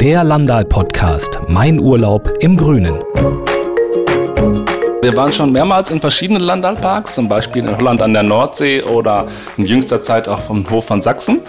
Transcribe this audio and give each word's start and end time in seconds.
Der 0.00 0.24
Landal-Podcast 0.24 1.40
Mein 1.48 1.78
Urlaub 1.78 2.32
im 2.40 2.56
Grünen. 2.56 3.04
Wir 5.02 5.14
waren 5.14 5.30
schon 5.30 5.52
mehrmals 5.52 5.90
in 5.90 6.00
verschiedenen 6.00 6.40
Landalparks, 6.40 7.16
zum 7.16 7.28
Beispiel 7.28 7.66
in 7.66 7.76
Holland 7.76 8.00
an 8.00 8.14
der 8.14 8.22
Nordsee 8.22 8.82
oder 8.82 9.26
in 9.58 9.66
jüngster 9.66 10.02
Zeit 10.02 10.26
auch 10.26 10.40
vom 10.40 10.68
Hof 10.70 10.86
von 10.86 11.02
Sachsen. 11.02 11.40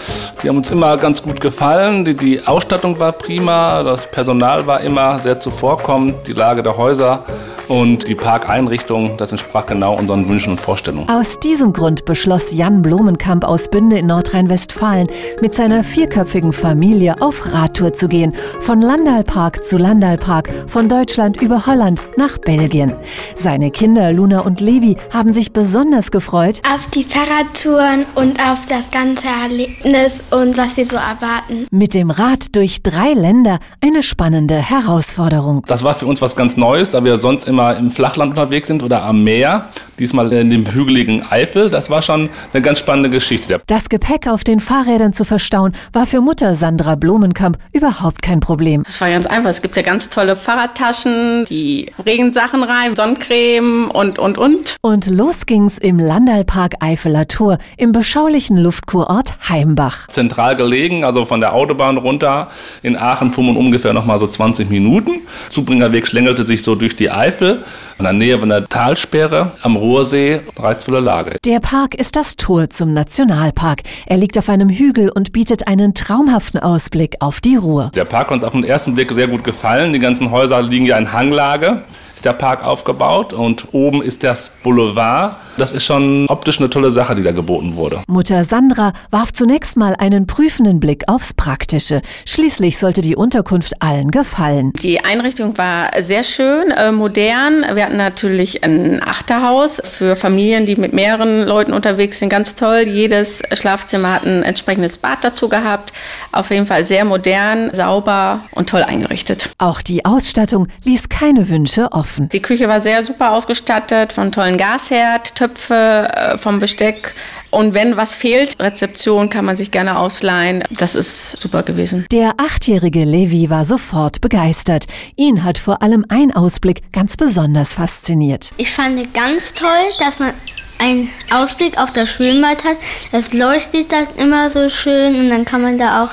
Die 0.44 0.50
haben 0.50 0.58
uns 0.58 0.70
immer 0.70 0.98
ganz 0.98 1.24
gut 1.24 1.40
gefallen. 1.40 2.04
Die, 2.04 2.14
die 2.14 2.46
Ausstattung 2.46 3.00
war 3.00 3.14
prima, 3.14 3.84
das 3.84 4.12
Personal 4.12 4.68
war 4.68 4.82
immer 4.82 5.20
sehr 5.20 5.40
zuvorkommend, 5.40 6.28
die 6.28 6.34
Lage 6.34 6.62
der 6.62 6.76
Häuser 6.76 7.24
und 7.72 8.10
die 8.10 8.16
Parkeinrichtung, 8.16 9.16
das 9.16 9.32
entsprach 9.32 9.66
genau 9.66 9.98
unseren 9.98 10.28
Wünschen 10.28 10.52
und 10.52 10.60
Vorstellungen. 10.60 11.08
Aus 11.08 11.40
diesem 11.40 11.72
Grund 11.72 12.04
beschloss 12.04 12.52
Jan 12.52 12.82
Blumenkamp 12.82 13.46
aus 13.46 13.70
Bünde 13.70 13.98
in 13.98 14.08
Nordrhein-Westfalen, 14.08 15.08
mit 15.42 15.54
seiner 15.54 15.86
vierköpfigen 15.86 16.52
Familie 16.52 17.22
auf 17.22 17.54
Radtour 17.54 17.94
zu 17.94 18.10
gehen. 18.10 18.36
Von 18.60 18.82
Landalpark 18.82 19.64
zu 19.64 19.78
Landalpark, 19.78 20.50
von 20.68 20.90
Deutschland 20.90 21.42
über 21.42 21.66
Holland 21.66 22.02
nach 22.18 22.40
Belgien. 22.40 22.94
Seine 23.36 23.72
Kinder 23.72 24.12
Luna 24.12 24.42
und 24.42 24.60
Levi 24.60 24.98
haben 25.14 25.34
sich 25.34 25.54
besonders 25.54 26.12
gefreut 26.12 26.62
auf 26.76 26.88
die 26.88 27.06
Fahrradtouren 27.06 28.06
und 28.16 28.38
auf 28.52 28.66
das 28.68 28.92
ganze 28.92 29.28
Erlebnis 29.28 30.22
und 30.32 30.58
was 30.58 30.76
sie 30.76 30.84
so 30.84 30.98
erwarten. 30.98 31.68
Mit 31.72 31.94
dem 31.94 32.12
Rad 32.12 32.54
durch 32.54 32.84
drei 32.84 33.14
Länder 33.14 33.60
eine 33.80 34.04
spannende 34.04 34.56
Herausforderung. 34.56 35.64
Das 35.68 35.86
war 35.86 35.94
für 35.94 36.06
uns 36.06 36.22
was 36.22 36.36
ganz 36.36 36.58
Neues, 36.58 36.90
da 36.90 37.02
wir 37.06 37.18
sonst 37.18 37.48
immer 37.48 37.61
im 37.70 37.92
Flachland 37.92 38.32
unterwegs 38.32 38.68
sind 38.68 38.84
oder 38.84 39.04
am 39.04 39.24
Meer 39.24 39.68
diesmal 40.02 40.34
in 40.34 40.50
dem 40.50 40.66
hügeligen 40.74 41.24
Eifel. 41.30 41.70
Das 41.70 41.90
war 41.90 42.02
schon 42.02 42.30
eine 42.52 42.62
ganz 42.62 42.80
spannende 42.80 43.10
Geschichte. 43.10 43.62
Das 43.68 43.88
Gepäck 43.88 44.28
auf 44.28 44.44
den 44.44 44.60
Fahrrädern 44.60 45.14
zu 45.14 45.24
verstauen, 45.24 45.74
war 45.94 46.08
für 46.08 46.22
Mutter 46.22 46.56
Sandra 46.56 46.96
Blumenkamp 46.96 47.58
überhaupt 47.72 48.22
kein 48.24 48.40
Problem. 48.40 48.84
Es 48.88 49.00
war 49.00 49.10
ganz 49.10 49.28
einfach. 49.28 49.52
Es 49.52 49.62
gibt 49.62 49.76
ja 49.76 49.84
ganz 49.84 50.10
tolle 50.10 50.36
Fahrradtaschen, 50.36 51.46
die 51.46 51.92
Regensachen 52.04 52.64
rein, 52.64 52.96
Sonnencreme 52.96 53.92
und, 53.92 54.18
und, 54.18 54.38
und. 54.40 54.76
Und 54.82 55.06
los 55.06 55.46
ging's 55.46 55.78
im 55.78 56.00
Landalpark 56.00 56.76
Eifeler 56.80 57.28
Tor 57.28 57.60
im 57.78 57.92
beschaulichen 57.92 58.58
Luftkurort 58.58 59.36
Heimbach. 59.50 60.08
Zentral 60.08 60.56
gelegen, 60.56 61.04
also 61.04 61.26
von 61.26 61.42
der 61.42 61.54
Autobahn 61.54 61.98
runter 61.98 62.50
in 62.82 62.98
Aachen 62.98 63.30
fuhr 63.30 63.44
man 63.44 63.56
ungefähr 63.56 63.94
noch 63.94 64.06
mal 64.06 64.18
so 64.18 64.26
20 64.26 64.72
Minuten. 64.72 65.22
Zubringerweg 65.50 66.08
schlängelte 66.08 66.48
sich 66.48 66.64
so 66.64 66.74
durch 66.74 66.96
die 66.96 67.12
Eifel, 67.12 67.51
in 67.98 68.04
der 68.04 68.14
Nähe 68.14 68.40
von 68.40 68.50
der 68.50 68.66
Talsperre 68.66 69.52
am 69.62 69.76
Ruhr 69.76 69.92
Ruhrsee, 69.92 70.40
reizvolle 70.58 71.02
Lage. 71.02 71.38
Der 71.44 71.60
Park 71.60 71.96
ist 71.96 72.16
das 72.16 72.38
Tor 72.38 72.70
zum 72.70 72.94
Nationalpark. 72.94 73.82
Er 74.06 74.16
liegt 74.16 74.38
auf 74.38 74.48
einem 74.48 74.70
Hügel 74.70 75.10
und 75.10 75.34
bietet 75.34 75.68
einen 75.68 75.94
traumhaften 75.94 76.62
Ausblick 76.62 77.18
auf 77.20 77.42
die 77.42 77.58
Ruhr. 77.58 77.92
Der 77.94 78.06
Park 78.06 78.28
hat 78.28 78.36
uns 78.36 78.44
auf 78.46 78.54
den 78.54 78.64
ersten 78.64 78.96
Blick 78.96 79.12
sehr 79.12 79.28
gut 79.28 79.44
gefallen. 79.44 79.92
Die 79.92 80.00
ganzen 80.00 80.32
Häuser 80.32 80.62
liegen 80.62 80.86
ja 80.86 80.98
in 80.98 81.12
Hanglage 81.12 81.84
ist 82.22 82.26
der 82.26 82.34
Park 82.34 82.64
aufgebaut 82.64 83.34
und 83.34 83.70
oben 83.72 84.04
ist 84.04 84.24
das 84.24 84.52
Boulevard. 84.62 85.38
Das 85.58 85.72
ist 85.72 85.86
schon 85.86 86.28
optisch 86.28 86.60
eine 86.60 86.70
tolle 86.70 86.92
Sache, 86.92 87.16
die 87.16 87.24
da 87.24 87.32
geboten 87.32 87.76
wurde. 87.76 88.04
Mutter 88.08 88.46
Sandra 88.46 88.94
warf 89.10 89.34
zunächst 89.34 89.76
mal 89.76 89.96
einen 89.98 90.28
prüfenden 90.28 90.80
Blick 90.80 91.04
aufs 91.08 91.34
Praktische. 91.34 92.04
Schließlich 92.26 92.78
sollte 92.78 93.02
die 93.02 93.16
Unterkunft 93.16 93.74
allen 93.82 94.12
gefallen. 94.12 94.72
Die 94.84 95.04
Einrichtung 95.04 95.58
war 95.58 95.90
sehr 96.00 96.24
schön, 96.24 96.70
äh, 96.70 96.92
modern. 97.32 97.76
Wir 97.76 97.86
hatten 97.86 97.98
natürlich 97.98 98.64
ein 98.64 99.02
Achterhaus 99.04 99.82
für 99.84 100.16
Familien, 100.16 100.66
die 100.66 100.76
mit 100.76 100.94
mehreren 100.94 101.44
Leuten 101.44 101.74
unterwegs 101.74 102.20
sind. 102.20 102.30
Ganz 102.30 102.56
toll. 102.56 102.86
Jedes 102.88 103.42
Schlafzimmer 103.54 104.14
hat 104.14 104.26
ein 104.26 104.44
entsprechendes 104.44 104.98
Bad 104.98 105.24
dazu 105.24 105.50
gehabt. 105.50 105.94
Auf 106.32 106.50
jeden 106.50 106.68
Fall 106.68 106.86
sehr 106.86 107.06
modern, 107.06 107.74
sauber 107.74 108.42
und 108.52 108.70
toll 108.70 108.84
eingerichtet. 108.84 109.50
Auch 109.58 109.82
die 109.82 110.06
Ausstattung 110.06 110.68
ließ 110.84 111.10
keine 111.10 111.50
Wünsche 111.50 111.92
offen. 111.92 112.30
Die 112.30 112.42
Küche 112.42 112.68
war 112.68 112.80
sehr 112.80 113.04
super 113.04 113.32
ausgestattet, 113.32 114.14
von 114.14 114.32
tollen 114.32 114.58
Gasherd, 114.58 115.36
Töpfe, 115.36 116.08
äh, 116.14 116.38
vom 116.38 116.60
Besteck. 116.60 117.14
Und 117.52 117.74
wenn 117.74 117.98
was 117.98 118.16
fehlt, 118.16 118.60
Rezeption 118.60 119.30
kann 119.30 119.46
man 119.46 119.56
sich 119.58 119.72
gerne 119.72 120.00
ausleihen. 120.00 120.64
Das 120.72 120.96
ist 120.96 121.40
super 121.42 121.64
gewesen. 121.64 122.06
Der 122.12 122.34
achtjährige 122.38 123.04
Levi 123.04 123.50
war 123.50 123.66
sofort 123.66 124.22
begeistert. 124.22 124.86
Ihn 125.18 125.44
hat 125.44 125.58
vor 125.58 125.82
allem 125.82 126.06
ein 126.08 126.34
Ausblick 126.34 126.82
ganz 126.94 127.18
besonders 127.18 127.74
fasziniert. 127.74 128.52
Ich 128.58 128.72
fand 128.72 129.14
ganz 129.14 129.54
toll, 129.54 129.68
dass 130.00 130.20
man 130.20 130.32
einen 130.80 131.10
Ausblick 131.30 131.78
auf 131.78 131.94
das 131.94 132.10
Schwimmbad 132.10 132.64
hat. 132.64 132.78
Das 133.12 133.34
leuchtet 133.34 133.92
dann 133.92 134.08
immer 134.18 134.50
so 134.50 134.70
schön 134.70 135.16
und 135.20 135.30
dann 135.30 135.46
kann 135.46 135.62
man 135.62 135.78
da 135.78 136.04
auch 136.04 136.12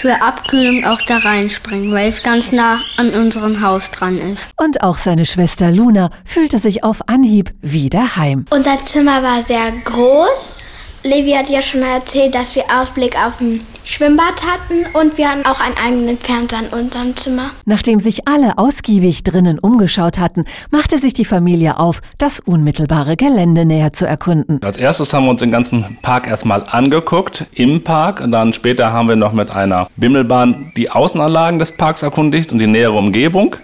für 0.00 0.22
Abkühlung 0.22 0.84
auch 0.86 1.02
da 1.02 1.18
reinspringen, 1.18 1.92
weil 1.92 2.08
es 2.08 2.22
ganz 2.22 2.52
nah 2.52 2.80
an 2.96 3.10
unserem 3.10 3.60
Haus 3.60 3.90
dran 3.90 4.16
ist. 4.16 4.48
Und 4.56 4.82
auch 4.82 4.96
seine 4.96 5.26
Schwester 5.26 5.70
Luna 5.70 6.10
fühlte 6.24 6.58
sich 6.58 6.82
auf 6.82 7.06
Anhieb 7.08 7.52
wieder 7.60 8.16
heim. 8.16 8.46
Unser 8.48 8.82
Zimmer 8.82 9.22
war 9.22 9.42
sehr 9.42 9.70
groß. 9.84 10.54
Levi 11.02 11.30
hat 11.30 11.48
ja 11.48 11.62
schon 11.62 11.80
erzählt, 11.80 12.34
dass 12.34 12.54
wir 12.54 12.64
Ausblick 12.64 13.16
auf 13.16 13.38
den 13.38 13.62
Schwimmbad 13.84 14.42
hatten 14.44 14.84
und 14.92 15.16
wir 15.16 15.30
hatten 15.30 15.46
auch 15.46 15.58
einen 15.58 15.74
eigenen 15.82 16.18
Fernseher 16.18 16.60
in 16.60 16.78
unserem 16.78 17.16
Zimmer. 17.16 17.50
Nachdem 17.64 18.00
sich 18.00 18.28
alle 18.28 18.58
ausgiebig 18.58 19.24
drinnen 19.24 19.58
umgeschaut 19.58 20.18
hatten, 20.18 20.44
machte 20.70 20.98
sich 20.98 21.14
die 21.14 21.24
Familie 21.24 21.78
auf, 21.78 22.00
das 22.18 22.40
unmittelbare 22.40 23.16
Gelände 23.16 23.64
näher 23.64 23.94
zu 23.94 24.06
erkunden. 24.06 24.60
Als 24.62 24.76
erstes 24.76 25.14
haben 25.14 25.24
wir 25.24 25.30
uns 25.30 25.40
den 25.40 25.50
ganzen 25.50 25.96
Park 26.02 26.26
erstmal 26.26 26.64
angeguckt 26.70 27.46
im 27.54 27.82
Park. 27.82 28.20
Und 28.20 28.32
dann 28.32 28.52
später 28.52 28.92
haben 28.92 29.08
wir 29.08 29.16
noch 29.16 29.32
mit 29.32 29.50
einer 29.50 29.88
Bimmelbahn 29.96 30.72
die 30.76 30.90
Außenanlagen 30.90 31.58
des 31.58 31.72
Parks 31.72 32.02
erkundigt 32.02 32.52
und 32.52 32.58
die 32.58 32.66
nähere 32.66 32.92
Umgebung. 32.92 33.56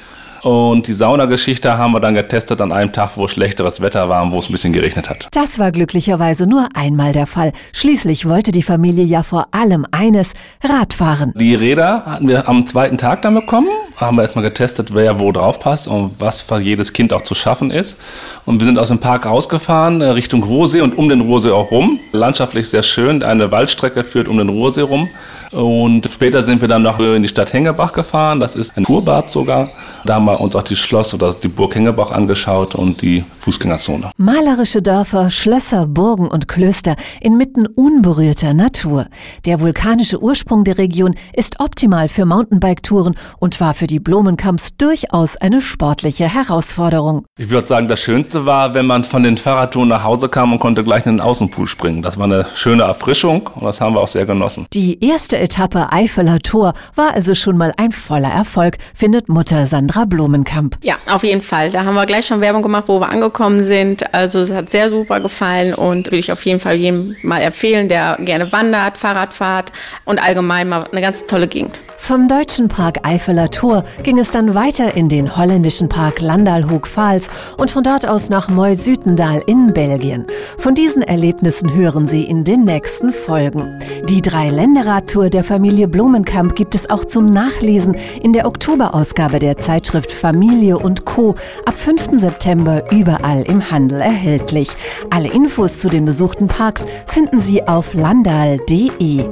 Und 0.46 0.86
die 0.86 0.92
Saunageschichte 0.92 1.76
haben 1.76 1.90
wir 1.90 1.98
dann 1.98 2.14
getestet 2.14 2.60
an 2.60 2.70
einem 2.70 2.92
Tag, 2.92 3.16
wo 3.16 3.26
schlechteres 3.26 3.80
Wetter 3.80 4.08
war 4.08 4.22
und 4.22 4.30
wo 4.30 4.38
es 4.38 4.48
ein 4.48 4.52
bisschen 4.52 4.72
geregnet 4.72 5.10
hat. 5.10 5.26
Das 5.32 5.58
war 5.58 5.72
glücklicherweise 5.72 6.46
nur 6.46 6.68
einmal 6.72 7.12
der 7.12 7.26
Fall. 7.26 7.50
Schließlich 7.72 8.28
wollte 8.28 8.52
die 8.52 8.62
Familie 8.62 9.02
ja 9.02 9.24
vor 9.24 9.48
allem 9.50 9.84
eines, 9.90 10.34
Radfahren. 10.62 11.32
Die 11.34 11.56
Räder 11.56 12.04
hatten 12.06 12.28
wir 12.28 12.48
am 12.48 12.64
zweiten 12.68 12.96
Tag 12.96 13.22
dann 13.22 13.34
bekommen. 13.34 13.66
Haben 13.96 14.18
wir 14.18 14.22
erstmal 14.22 14.44
getestet, 14.44 14.94
wer 14.94 15.18
wo 15.18 15.32
drauf 15.32 15.58
passt 15.58 15.88
und 15.88 16.12
was 16.20 16.42
für 16.42 16.60
jedes 16.60 16.92
Kind 16.92 17.12
auch 17.12 17.22
zu 17.22 17.34
schaffen 17.34 17.72
ist. 17.72 17.96
Und 18.44 18.60
wir 18.60 18.66
sind 18.66 18.78
aus 18.78 18.86
dem 18.86 19.00
Park 19.00 19.26
rausgefahren, 19.26 20.00
äh, 20.00 20.10
Richtung 20.10 20.44
Ruhrsee 20.44 20.80
und 20.80 20.96
um 20.96 21.08
den 21.08 21.22
Ruhrsee 21.22 21.50
auch 21.50 21.72
rum. 21.72 21.98
Landschaftlich 22.12 22.68
sehr 22.68 22.84
schön. 22.84 23.24
Eine 23.24 23.50
Waldstrecke 23.50 24.04
führt 24.04 24.28
um 24.28 24.38
den 24.38 24.50
Ruhrsee 24.50 24.82
rum. 24.82 25.08
Und 25.56 26.06
später 26.12 26.42
sind 26.42 26.60
wir 26.60 26.68
dann 26.68 26.82
noch 26.82 26.98
in 26.98 27.22
die 27.22 27.28
Stadt 27.28 27.50
Hengebach 27.50 27.94
gefahren. 27.94 28.40
Das 28.40 28.54
ist 28.54 28.76
ein 28.76 28.84
Kurbad 28.84 29.30
sogar. 29.30 29.70
Da 30.04 30.16
haben 30.16 30.26
wir 30.26 30.38
uns 30.38 30.54
auch 30.54 30.62
die 30.62 30.76
Schloss 30.76 31.14
oder 31.14 31.32
die 31.32 31.48
Burg 31.48 31.74
Hengebach 31.74 32.12
angeschaut 32.12 32.74
und 32.74 33.00
die 33.00 33.24
Fußgängerzone. 33.38 34.10
Malerische 34.18 34.82
Dörfer, 34.82 35.30
Schlösser, 35.30 35.86
Burgen 35.86 36.28
und 36.28 36.46
Klöster 36.46 36.94
inmitten 37.22 37.66
unberührter 37.66 38.52
Natur. 38.52 39.06
Der 39.46 39.60
vulkanische 39.62 40.22
Ursprung 40.22 40.64
der 40.64 40.76
Region 40.76 41.14
ist 41.32 41.58
optimal 41.58 42.10
für 42.10 42.26
Mountainbike-Touren 42.26 43.14
und 43.38 43.58
war 43.58 43.72
für 43.72 43.86
die 43.86 43.98
Blumenkamps 43.98 44.76
durchaus 44.76 45.38
eine 45.38 45.62
sportliche 45.62 46.28
Herausforderung. 46.28 47.24
Ich 47.38 47.48
würde 47.48 47.66
sagen, 47.66 47.88
das 47.88 48.00
Schönste 48.00 48.44
war, 48.44 48.74
wenn 48.74 48.86
man 48.86 49.04
von 49.04 49.22
den 49.22 49.38
Fahrradtouren 49.38 49.88
nach 49.88 50.04
Hause 50.04 50.28
kam 50.28 50.52
und 50.52 50.58
konnte 50.58 50.84
gleich 50.84 51.06
in 51.06 51.16
den 51.16 51.20
Außenpool 51.20 51.66
springen. 51.66 52.02
Das 52.02 52.18
war 52.18 52.24
eine 52.24 52.44
schöne 52.54 52.82
Erfrischung 52.82 53.48
und 53.54 53.64
das 53.64 53.80
haben 53.80 53.94
wir 53.94 54.02
auch 54.02 54.08
sehr 54.08 54.26
genossen. 54.26 54.66
Die 54.74 55.02
erste 55.02 55.45
Etappe 55.46 55.92
Eifeler 55.92 56.40
Tor 56.40 56.74
war 56.96 57.14
also 57.14 57.36
schon 57.36 57.56
mal 57.56 57.72
ein 57.76 57.92
voller 57.92 58.32
Erfolg, 58.32 58.78
findet 58.96 59.28
Mutter 59.28 59.68
Sandra 59.68 60.04
Blumenkamp. 60.04 60.76
Ja, 60.82 60.96
auf 61.08 61.22
jeden 61.22 61.40
Fall. 61.40 61.70
Da 61.70 61.84
haben 61.84 61.94
wir 61.94 62.04
gleich 62.04 62.26
schon 62.26 62.40
Werbung 62.40 62.62
gemacht, 62.62 62.88
wo 62.88 62.98
wir 62.98 63.08
angekommen 63.10 63.62
sind. 63.62 64.12
Also 64.12 64.40
es 64.40 64.52
hat 64.52 64.70
sehr 64.70 64.90
super 64.90 65.20
gefallen 65.20 65.72
und 65.72 66.06
würde 66.06 66.16
ich 66.16 66.32
auf 66.32 66.44
jeden 66.44 66.58
Fall 66.58 66.74
jedem 66.74 67.14
mal 67.22 67.38
empfehlen, 67.38 67.88
der 67.88 68.16
gerne 68.18 68.50
wandert, 68.50 68.98
Fahrrad 68.98 69.32
fahrt 69.32 69.70
und 70.04 70.20
allgemein 70.20 70.68
mal 70.68 70.82
eine 70.90 71.00
ganz 71.00 71.22
tolle 71.28 71.46
Gegend. 71.46 71.78
Vom 72.06 72.28
deutschen 72.28 72.68
Park 72.68 73.00
Eifeler 73.03 73.50
Tor 73.50 73.82
ging 74.04 74.20
es 74.20 74.30
dann 74.30 74.54
weiter 74.54 74.97
in 74.97 75.08
den 75.08 75.36
holländischen 75.36 75.88
Park 75.88 76.20
Landal-Hoogvals 76.20 77.28
und 77.56 77.68
von 77.68 77.82
dort 77.82 78.06
aus 78.06 78.28
nach 78.28 78.48
Moy-Sütendal 78.48 79.42
in 79.48 79.72
Belgien. 79.72 80.24
Von 80.56 80.76
diesen 80.76 81.03
Erlebnissen 81.03 81.74
hören 81.74 82.06
Sie 82.06 82.22
in 82.22 82.44
den 82.44 82.62
nächsten 82.62 83.12
Folgen. 83.12 83.80
Die 84.08 84.22
Drei-Länderrad-Tour 84.22 85.30
der 85.30 85.42
Familie 85.42 85.88
Blumenkamp 85.88 86.54
gibt 86.54 86.76
es 86.76 86.88
auch 86.88 87.04
zum 87.04 87.26
Nachlesen 87.26 87.97
in 88.22 88.32
der 88.32 88.47
Oktoberausgabe 88.47 89.41
der 89.41 89.56
Zeitschrift 89.56 90.12
Familie 90.12 90.78
und 90.78 91.06
Co. 91.06 91.34
ab 91.64 91.76
5. 91.76 92.20
September 92.20 92.84
überall 92.92 93.42
im 93.42 93.68
Handel 93.68 94.00
erhältlich. 94.00 94.68
Alle 95.10 95.32
Infos 95.32 95.80
zu 95.80 95.88
den 95.88 96.04
besuchten 96.04 96.47
Parks 96.47 96.84
finden 97.09 97.41
Sie 97.41 97.66
auf 97.66 97.94
landal.de. 97.94 99.24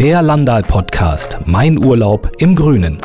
Der 0.00 0.22
Landal-Podcast 0.22 1.40
Mein 1.44 1.76
Urlaub 1.76 2.32
im 2.38 2.56
Grünen. 2.56 3.02